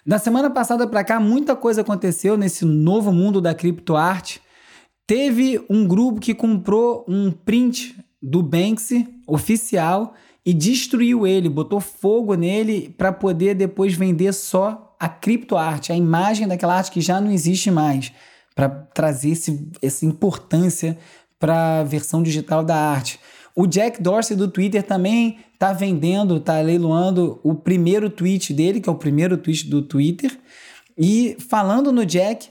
[0.07, 4.42] Da semana passada para cá, muita coisa aconteceu nesse novo mundo da criptoarte.
[5.07, 12.35] Teve um grupo que comprou um print do Banksy oficial e destruiu ele, botou fogo
[12.35, 17.31] nele para poder depois vender só a criptoarte, a imagem daquela arte que já não
[17.31, 18.11] existe mais,
[18.55, 20.97] para trazer esse, essa importância
[21.38, 23.21] para a versão digital da arte.
[23.55, 28.88] O Jack Dorsey do Twitter também está vendendo, está leiloando o primeiro tweet dele, que
[28.88, 30.38] é o primeiro tweet do Twitter.
[30.97, 32.49] E falando no Jack,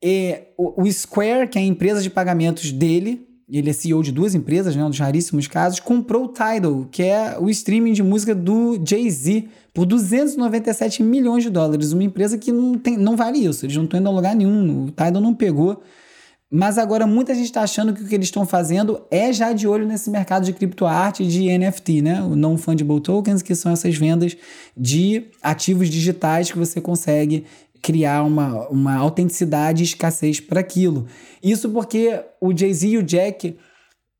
[0.00, 4.10] é, o, o Square, que é a empresa de pagamentos dele, ele é CEO de
[4.10, 8.02] duas empresas, né, um dos raríssimos casos, comprou o Tidal, que é o streaming de
[8.02, 11.92] música do Jay-Z, por 297 milhões de dólares.
[11.92, 14.86] Uma empresa que não, tem, não vale isso, eles não estão indo a lugar nenhum,
[14.86, 15.80] o Tidal não pegou.
[16.48, 19.66] Mas agora muita gente está achando que o que eles estão fazendo é já de
[19.66, 22.22] olho nesse mercado de criptoarte e de NFT, né?
[22.22, 24.36] O Non-Fungible Tokens, que são essas vendas
[24.76, 27.44] de ativos digitais que você consegue
[27.82, 31.06] criar uma, uma autenticidade e escassez para aquilo.
[31.42, 33.56] Isso porque o Jay-Z e o Jack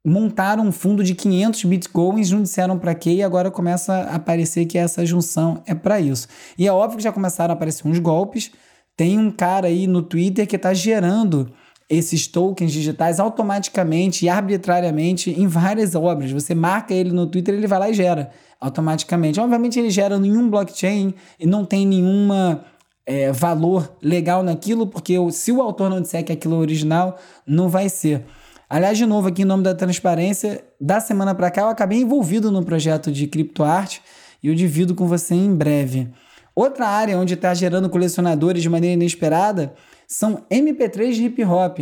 [0.06, 4.64] montaram um fundo de 500 bitcoins, não disseram para quê, e agora começa a aparecer
[4.64, 6.28] que essa junção é para isso.
[6.56, 8.52] E é óbvio que já começaram a aparecer uns golpes.
[8.96, 11.52] Tem um cara aí no Twitter que está gerando
[11.88, 16.30] esses tokens digitais automaticamente e arbitrariamente em várias obras.
[16.30, 19.40] Você marca ele no Twitter, ele vai lá e gera automaticamente.
[19.40, 22.64] Obviamente ele gera nenhum blockchain e não tem nenhuma
[23.06, 27.16] é, valor legal naquilo, porque se o autor não disser que aquilo é original,
[27.46, 28.24] não vai ser.
[28.68, 32.50] Aliás, de novo, aqui em nome da transparência, da semana para cá eu acabei envolvido
[32.50, 34.02] no projeto de criptoarte
[34.42, 36.08] e eu divido com você em breve.
[36.52, 39.72] Outra área onde está gerando colecionadores de maneira inesperada
[40.08, 41.80] são MP3 de hip hop.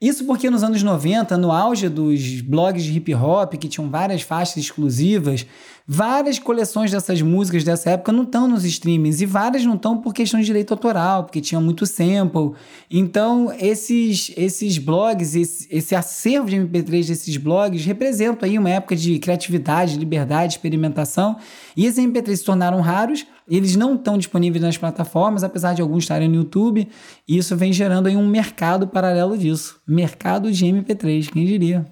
[0.00, 4.22] Isso porque nos anos 90, no auge dos blogs de hip hop, que tinham várias
[4.22, 5.46] faixas exclusivas,
[5.86, 10.14] várias coleções dessas músicas dessa época não estão nos streamings e várias não estão por
[10.14, 12.52] questão de direito autoral, porque tinha muito sample.
[12.90, 18.96] Então, esses, esses blogs, esse, esse acervo de MP3 desses blogs representam aí uma época
[18.96, 21.36] de criatividade, liberdade, experimentação.
[21.76, 26.04] E esses MP3 se tornaram raros eles não estão disponíveis nas plataformas, apesar de alguns
[26.04, 26.88] estarem no YouTube,
[27.28, 29.80] e isso vem gerando aí um mercado paralelo disso.
[29.86, 31.86] Mercado de MP3, quem diria?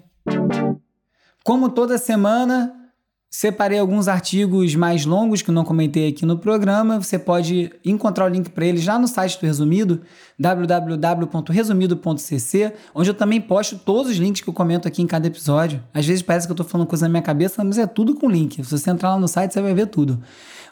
[1.43, 2.73] Como toda semana,
[3.35, 7.01] separei alguns artigos mais longos que não comentei aqui no programa.
[7.01, 10.01] Você pode encontrar o link para eles lá no site do Resumido,
[10.37, 15.81] www.resumido.cc, onde eu também posto todos os links que eu comento aqui em cada episódio.
[15.91, 18.29] Às vezes parece que eu estou falando coisa na minha cabeça, mas é tudo com
[18.29, 18.63] link.
[18.63, 20.21] Se você entrar lá no site, você vai ver tudo.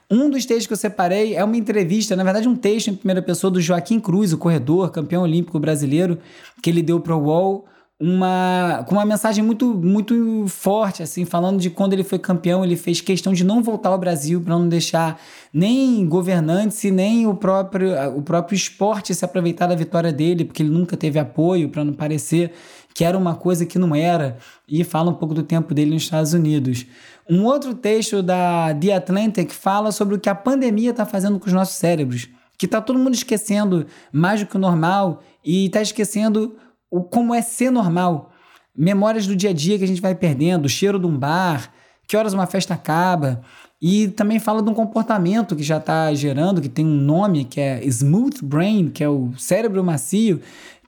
[0.07, 3.23] Um dos textos que eu separei é uma entrevista, na verdade, um texto em primeira
[3.23, 6.19] pessoa do Joaquim Cruz, o corredor, campeão olímpico brasileiro,
[6.61, 7.65] que ele deu para o UOL
[8.01, 12.75] uma, com uma mensagem muito, muito forte, assim, falando de quando ele foi campeão, ele
[12.75, 15.21] fez questão de não voltar ao Brasil para não deixar
[15.53, 20.63] nem governantes e nem o próprio, o próprio esporte se aproveitar da vitória dele, porque
[20.63, 22.51] ele nunca teve apoio, para não parecer
[22.95, 24.35] que era uma coisa que não era,
[24.67, 26.87] e fala um pouco do tempo dele nos Estados Unidos.
[27.29, 31.45] Um outro texto da The Atlantic fala sobre o que a pandemia está fazendo com
[31.45, 35.81] os nossos cérebros, que está todo mundo esquecendo mais do que o normal e está
[35.81, 36.55] esquecendo
[36.91, 38.31] o como é ser normal.
[38.75, 41.71] Memórias do dia a dia que a gente vai perdendo, o cheiro de um bar,
[42.05, 43.41] que horas uma festa acaba.
[43.81, 47.59] E também fala de um comportamento que já está gerando, que tem um nome, que
[47.59, 50.41] é Smooth Brain, que é o cérebro macio,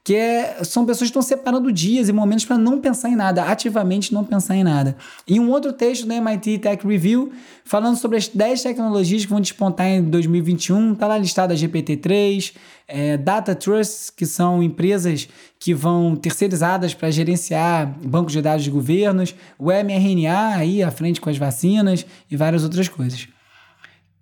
[0.04, 3.44] que é, são pessoas que estão separando dias e momentos para não pensar em nada,
[3.44, 4.94] ativamente não pensar em nada.
[5.26, 7.32] E um outro texto da MIT Tech Review,
[7.64, 12.52] falando sobre as 10 tecnologias que vão despontar em 2021, está lá listada a GPT-3,
[12.86, 15.26] é, Data Trusts, que são empresas
[15.58, 21.18] que vão terceirizadas para gerenciar bancos de dados de governos, o mRNA aí à frente
[21.18, 23.26] com as vacinas e várias outras coisas.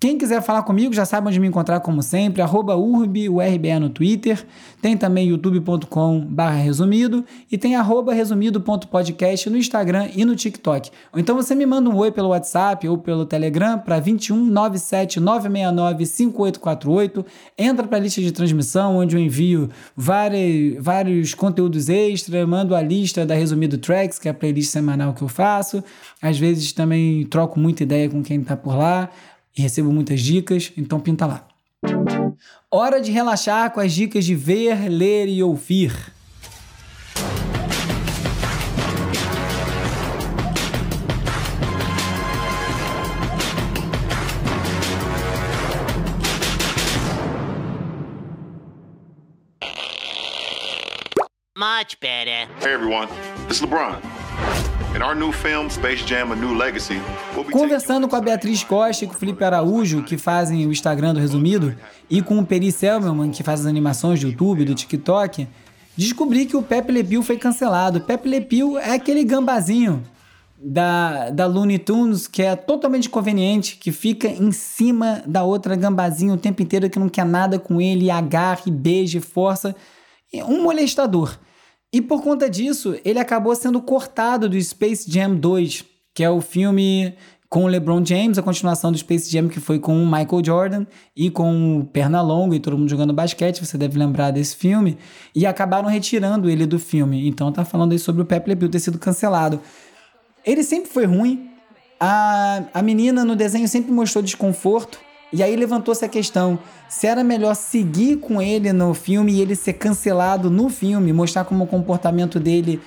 [0.03, 3.89] Quem quiser falar comigo já sabe onde me encontrar como sempre, arroba urb, URBE no
[3.89, 4.45] Twitter,
[4.81, 6.27] tem também youtube.com
[6.61, 7.25] resumido.
[7.53, 10.91] E tem arroba resumido.podcast no Instagram e no TikTok.
[11.13, 15.21] Ou então você me manda um oi pelo WhatsApp ou pelo Telegram para 21 97
[15.21, 17.25] 969 5848,
[17.57, 23.25] entra para a lista de transmissão onde eu envio vários, conteúdos extra, mando a lista
[23.25, 25.81] da Resumido Tracks, que é a playlist semanal que eu faço,
[26.21, 29.09] às vezes também troco muita ideia com quem está por lá,
[29.57, 31.47] e recebo muitas dicas, então pinta lá.
[32.71, 35.93] Hora de relaxar com as dicas de ver, ler e ouvir.
[51.55, 52.49] Much better.
[52.61, 53.09] Hey everyone,
[53.49, 54.22] it's LeBron.
[57.51, 61.21] Conversando com a Beatriz Costa e com o Felipe Araújo, que fazem o Instagram do
[61.21, 61.75] Resumido,
[62.11, 65.49] e com o Peri Selmelman, que faz as animações do YouTube, do TikTok,
[65.97, 68.03] descobri que o Pepe Le Pew foi cancelado.
[68.03, 70.03] Pepe Le Pew é aquele gambazinho
[70.63, 76.35] da, da Looney Tunes que é totalmente conveniente, que fica em cima da outra gambazinha
[76.35, 79.75] o tempo inteiro, que não quer nada com ele, agarra, beija, força.
[80.35, 81.39] Um molestador.
[81.93, 86.41] E por conta disso, ele acabou sendo cortado do Space Jam 2, que é o
[86.41, 87.15] filme
[87.53, 90.87] com o LeBron James, a continuação do Space Jam que foi com o Michael Jordan
[91.15, 94.97] e com o Pernalonga e todo mundo jogando basquete, você deve lembrar desse filme,
[95.35, 97.29] e acabaram retirando ele do filme.
[97.29, 99.61] Então tá falando aí sobre o Pepe Le Pew ter sido cancelado.
[100.47, 101.51] Ele sempre foi ruim,
[102.01, 104.99] a, a menina no desenho sempre mostrou desconforto,
[105.33, 109.57] e aí levantou-se a questão se era melhor seguir com ele no filme e ele
[109.57, 112.81] ser cancelado no filme, mostrar como o comportamento dele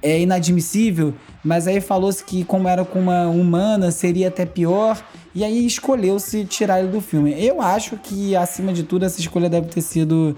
[0.00, 5.02] é inadmissível, mas aí falou-se que como era com uma humana seria até pior,
[5.34, 7.32] e aí escolheu-se tirar ele do filme.
[7.38, 10.34] Eu acho que acima de tudo essa escolha deve ter sido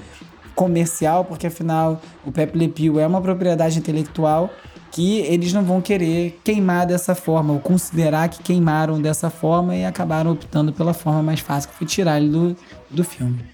[0.55, 4.51] comercial, porque afinal o Pepe Le Pew é uma propriedade intelectual
[4.95, 9.85] que eles não vão querer queimar dessa forma, ou considerar que queimaram dessa forma e
[9.85, 12.57] acabaram optando pela forma mais fácil, que foi tirar ele do,
[12.89, 13.45] do filme.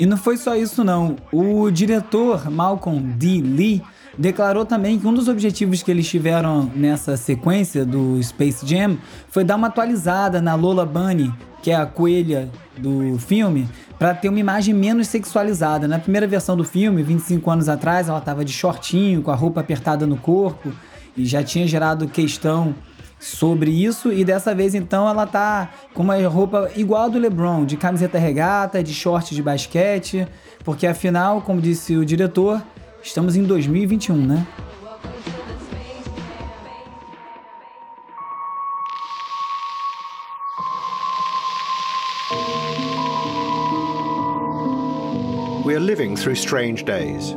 [0.00, 1.14] E não foi só isso não.
[1.32, 3.40] O diretor Malcolm D.
[3.40, 3.82] Lee
[4.18, 9.44] declarou também que um dos objetivos que eles tiveram nessa sequência do Space Jam foi
[9.44, 13.68] dar uma atualizada na Lola Bunny, que é a coelha do filme,
[13.98, 15.86] para ter uma imagem menos sexualizada.
[15.86, 19.60] Na primeira versão do filme, 25 anos atrás, ela estava de shortinho, com a roupa
[19.60, 20.72] apertada no corpo,
[21.16, 22.74] e já tinha gerado questão
[23.20, 27.66] sobre isso e dessa vez então ela tá com uma roupa igual a do LeBron,
[27.66, 30.26] de camiseta regata, de short de basquete,
[30.64, 32.62] porque afinal, como disse o diretor,
[33.02, 34.46] Estamos em 2021, um, né?
[45.64, 47.34] We are living through strange days.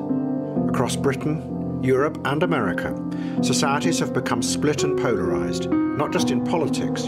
[0.67, 2.93] Across Britain, Europe, and America,
[3.41, 7.03] societies have become split and polarized, not just in politics,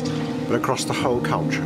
[0.48, 1.66] but across the whole culture.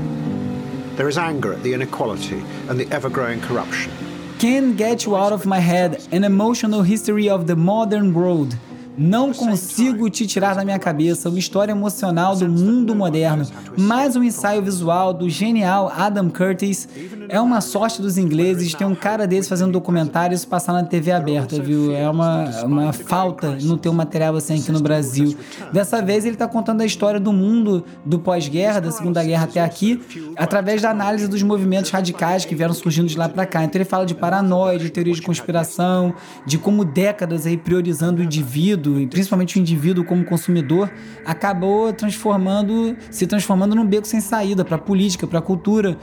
[0.96, 4.09] There is anger at the inequality and the ever growing corruption.
[4.40, 8.56] Can't Get You Out of My Head An Emotional History of the Modern World.
[9.00, 13.48] Não consigo te tirar da minha cabeça uma história emocional do mundo moderno.
[13.78, 16.86] Mais um ensaio visual do genial Adam Curtis.
[17.30, 21.62] É uma sorte dos ingleses ter um cara desse fazendo documentários passar na TV aberta,
[21.62, 21.96] viu?
[21.96, 25.34] É uma, uma falta não ter um material assim aqui no Brasil.
[25.72, 29.62] Dessa vez ele está contando a história do mundo do pós-guerra, da Segunda Guerra até
[29.62, 30.02] aqui,
[30.36, 33.64] através da análise dos movimentos radicais que vieram surgindo de lá para cá.
[33.64, 36.14] Então ele fala de paranoia, de teorias de conspiração,
[36.46, 40.90] de como décadas aí priorizando o indivíduo e principalmente o indivíduo como consumidor
[41.26, 45.98] acabou transformando, se transformando num beco sem saída para a política, para a cultura.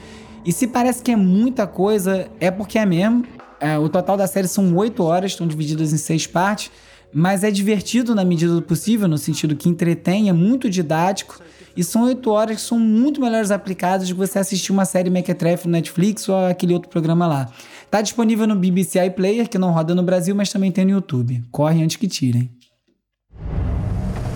[0.45, 3.25] E se parece que é muita coisa, é porque é mesmo.
[3.59, 6.71] É, o total da série são oito horas, estão divididas em seis partes,
[7.13, 11.41] mas é divertido na medida do possível, no sentido que entretém, é muito didático.
[11.77, 15.11] E são oito horas que são muito melhores aplicadas do que você assistir uma série
[15.11, 17.51] Mequetrefe no Netflix ou aquele outro programa lá.
[17.91, 21.43] Tá disponível no BBC iPlayer, que não roda no Brasil, mas também tem no YouTube.
[21.51, 22.51] Corre antes que tirem.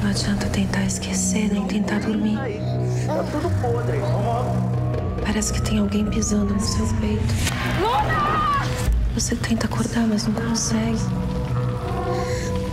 [0.03, 2.37] Não adianta tentar esquecer nem tentar dormir.
[3.07, 3.99] Tá tudo podre.
[5.25, 7.35] Parece que tem alguém pisando no seu peito.
[9.15, 10.99] Você tenta acordar, mas não consegue.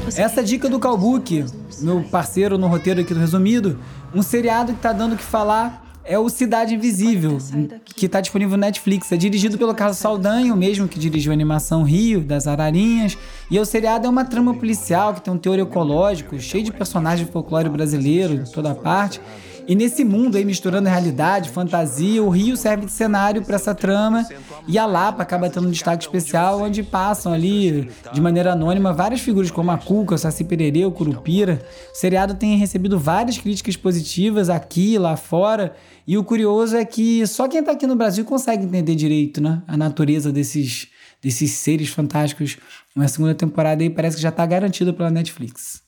[0.05, 1.45] Você Essa dica do Calbook,
[1.80, 3.80] meu parceiro no roteiro aqui do Resumido,
[4.13, 7.38] um seriado que tá dando o que falar é o Cidade Invisível,
[7.84, 9.12] que tá disponível no Netflix.
[9.12, 13.18] É dirigido pelo Carlos Saldanha, o mesmo que dirigiu a animação Rio, das Ararinhas.
[13.51, 17.28] E o seriado é uma trama policial que tem um teor ecológico, cheio de personagens
[17.28, 19.20] de folclore brasileiro, de toda parte.
[19.68, 24.26] E nesse mundo aí, misturando realidade, fantasia, o Rio serve de cenário para essa trama
[24.65, 29.20] e a Lapa acaba tendo um destaque especial onde passam ali, de maneira anônima, várias
[29.20, 31.61] figuras como a Cuca, o Saci Pererê, o Curupira.
[31.93, 35.76] O seriado tem recebido várias críticas positivas aqui, lá fora.
[36.07, 39.61] E o curioso é que só quem tá aqui no Brasil consegue entender direito, né?
[39.68, 40.88] A natureza desses,
[41.22, 42.57] desses seres fantásticos.
[42.95, 45.82] Uma segunda temporada aí parece que já tá garantida pela Netflix.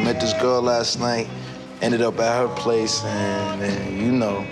[0.00, 1.28] I met this girl last night.
[1.82, 4.46] Ended up at her place, and, and you know,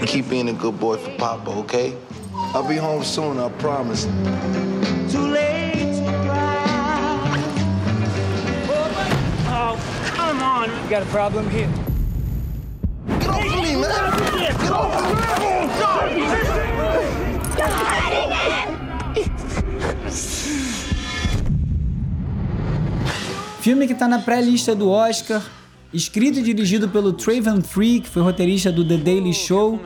[0.06, 1.96] keep being a good boy for Papa, okay?
[2.54, 4.04] I'll be home soon, I promise.
[4.04, 6.64] Too late to cry.
[8.68, 10.70] Oh, oh come on.
[10.70, 11.68] You got a problem here?
[13.08, 13.82] Get off of me, man!
[14.58, 15.16] Get off of me!
[23.66, 25.42] Filme que tá na pré-lista do Oscar,
[25.92, 29.80] escrito e dirigido pelo Traven Free, que foi roteirista do The Daily Show,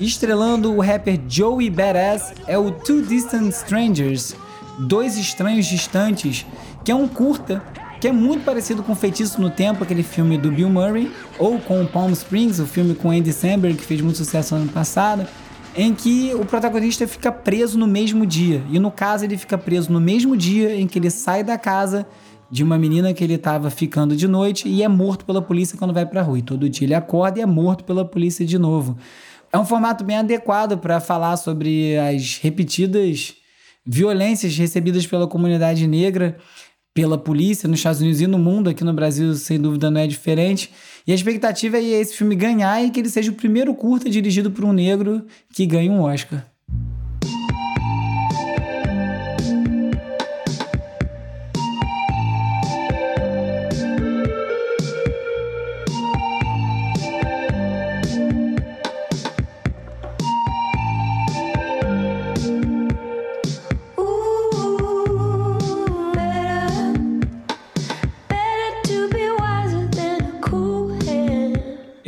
[0.00, 4.36] estrelando o rapper Joey Badass, é o Two Distant Strangers,
[4.78, 6.46] Dois Estranhos Distantes,
[6.84, 7.60] que é um curta
[8.00, 11.84] que é muito parecido com Feitiço no Tempo, aquele filme do Bill Murray, ou com
[11.86, 15.26] Palm Springs, o filme com Andy Samberg, que fez muito sucesso ano passado,
[15.74, 18.62] em que o protagonista fica preso no mesmo dia.
[18.70, 22.06] E no caso, ele fica preso no mesmo dia em que ele sai da casa
[22.54, 25.92] de uma menina que ele estava ficando de noite e é morto pela polícia quando
[25.92, 26.38] vai pra rua.
[26.38, 28.96] E todo dia ele acorda e é morto pela polícia de novo.
[29.52, 33.34] É um formato bem adequado para falar sobre as repetidas
[33.84, 36.36] violências recebidas pela comunidade negra,
[36.94, 40.06] pela polícia nos Estados Unidos e no mundo, aqui no Brasil, sem dúvida, não é
[40.06, 40.70] diferente.
[41.04, 44.52] E a expectativa é esse filme ganhar e que ele seja o primeiro curta dirigido
[44.52, 46.46] por um negro que ganhe um Oscar.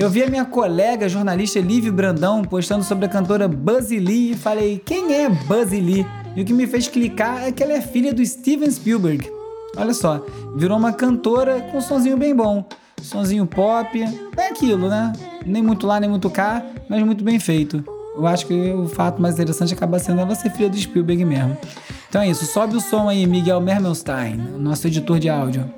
[0.07, 4.37] Eu vi a minha colega jornalista Lívia Brandão postando sobre a cantora Buzzy Lee e
[4.37, 6.07] falei, quem é Buzzy Lee?
[6.37, 9.29] E o que me fez clicar é que ela é filha do Steven Spielberg.
[9.77, 12.65] Olha só, virou uma cantora com um sonzinho bem bom.
[13.03, 14.01] Sonzinho pop,
[14.37, 15.13] é aquilo, né?
[15.45, 17.85] Nem muito lá, nem muito cá, mas muito bem feito.
[18.15, 21.57] Eu acho que o fato mais interessante acaba sendo ela ser filha do Spielberg mesmo.
[22.09, 25.69] Então é isso, sobe o som aí, Miguel Mermelstein, nosso editor de áudio.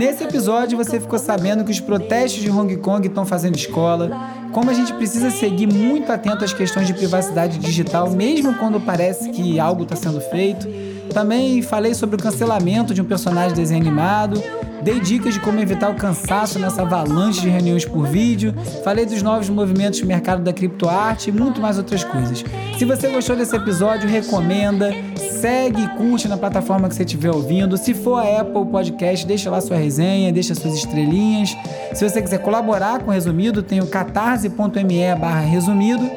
[0.00, 4.10] Nesse episódio você ficou sabendo que os protestos de Hong Kong estão fazendo escola,
[4.50, 9.28] como a gente precisa seguir muito atento às questões de privacidade digital, mesmo quando parece
[9.28, 10.66] que algo está sendo feito.
[11.12, 14.42] Também falei sobre o cancelamento de um personagem de desenho animado,
[14.82, 18.54] dei dicas de como evitar o cansaço nessa avalanche de reuniões por vídeo,
[18.84, 22.44] falei dos novos movimentos do mercado da criptoarte e muito mais outras coisas.
[22.78, 24.94] Se você gostou desse episódio, recomenda,
[25.40, 27.76] segue e curte na plataforma que você estiver ouvindo.
[27.76, 31.56] Se for a Apple Podcast, deixa lá sua resenha, deixa suas estrelinhas.
[31.92, 36.08] Se você quiser colaborar com o Resumido, tem o catarse.me barra resumido.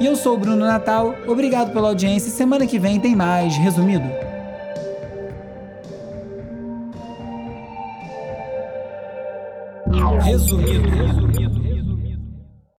[0.00, 3.56] E eu sou o Bruno Natal, obrigado pela audiência semana que vem tem mais
[10.24, 10.82] Resumido.
[10.90, 11.67] Resumido.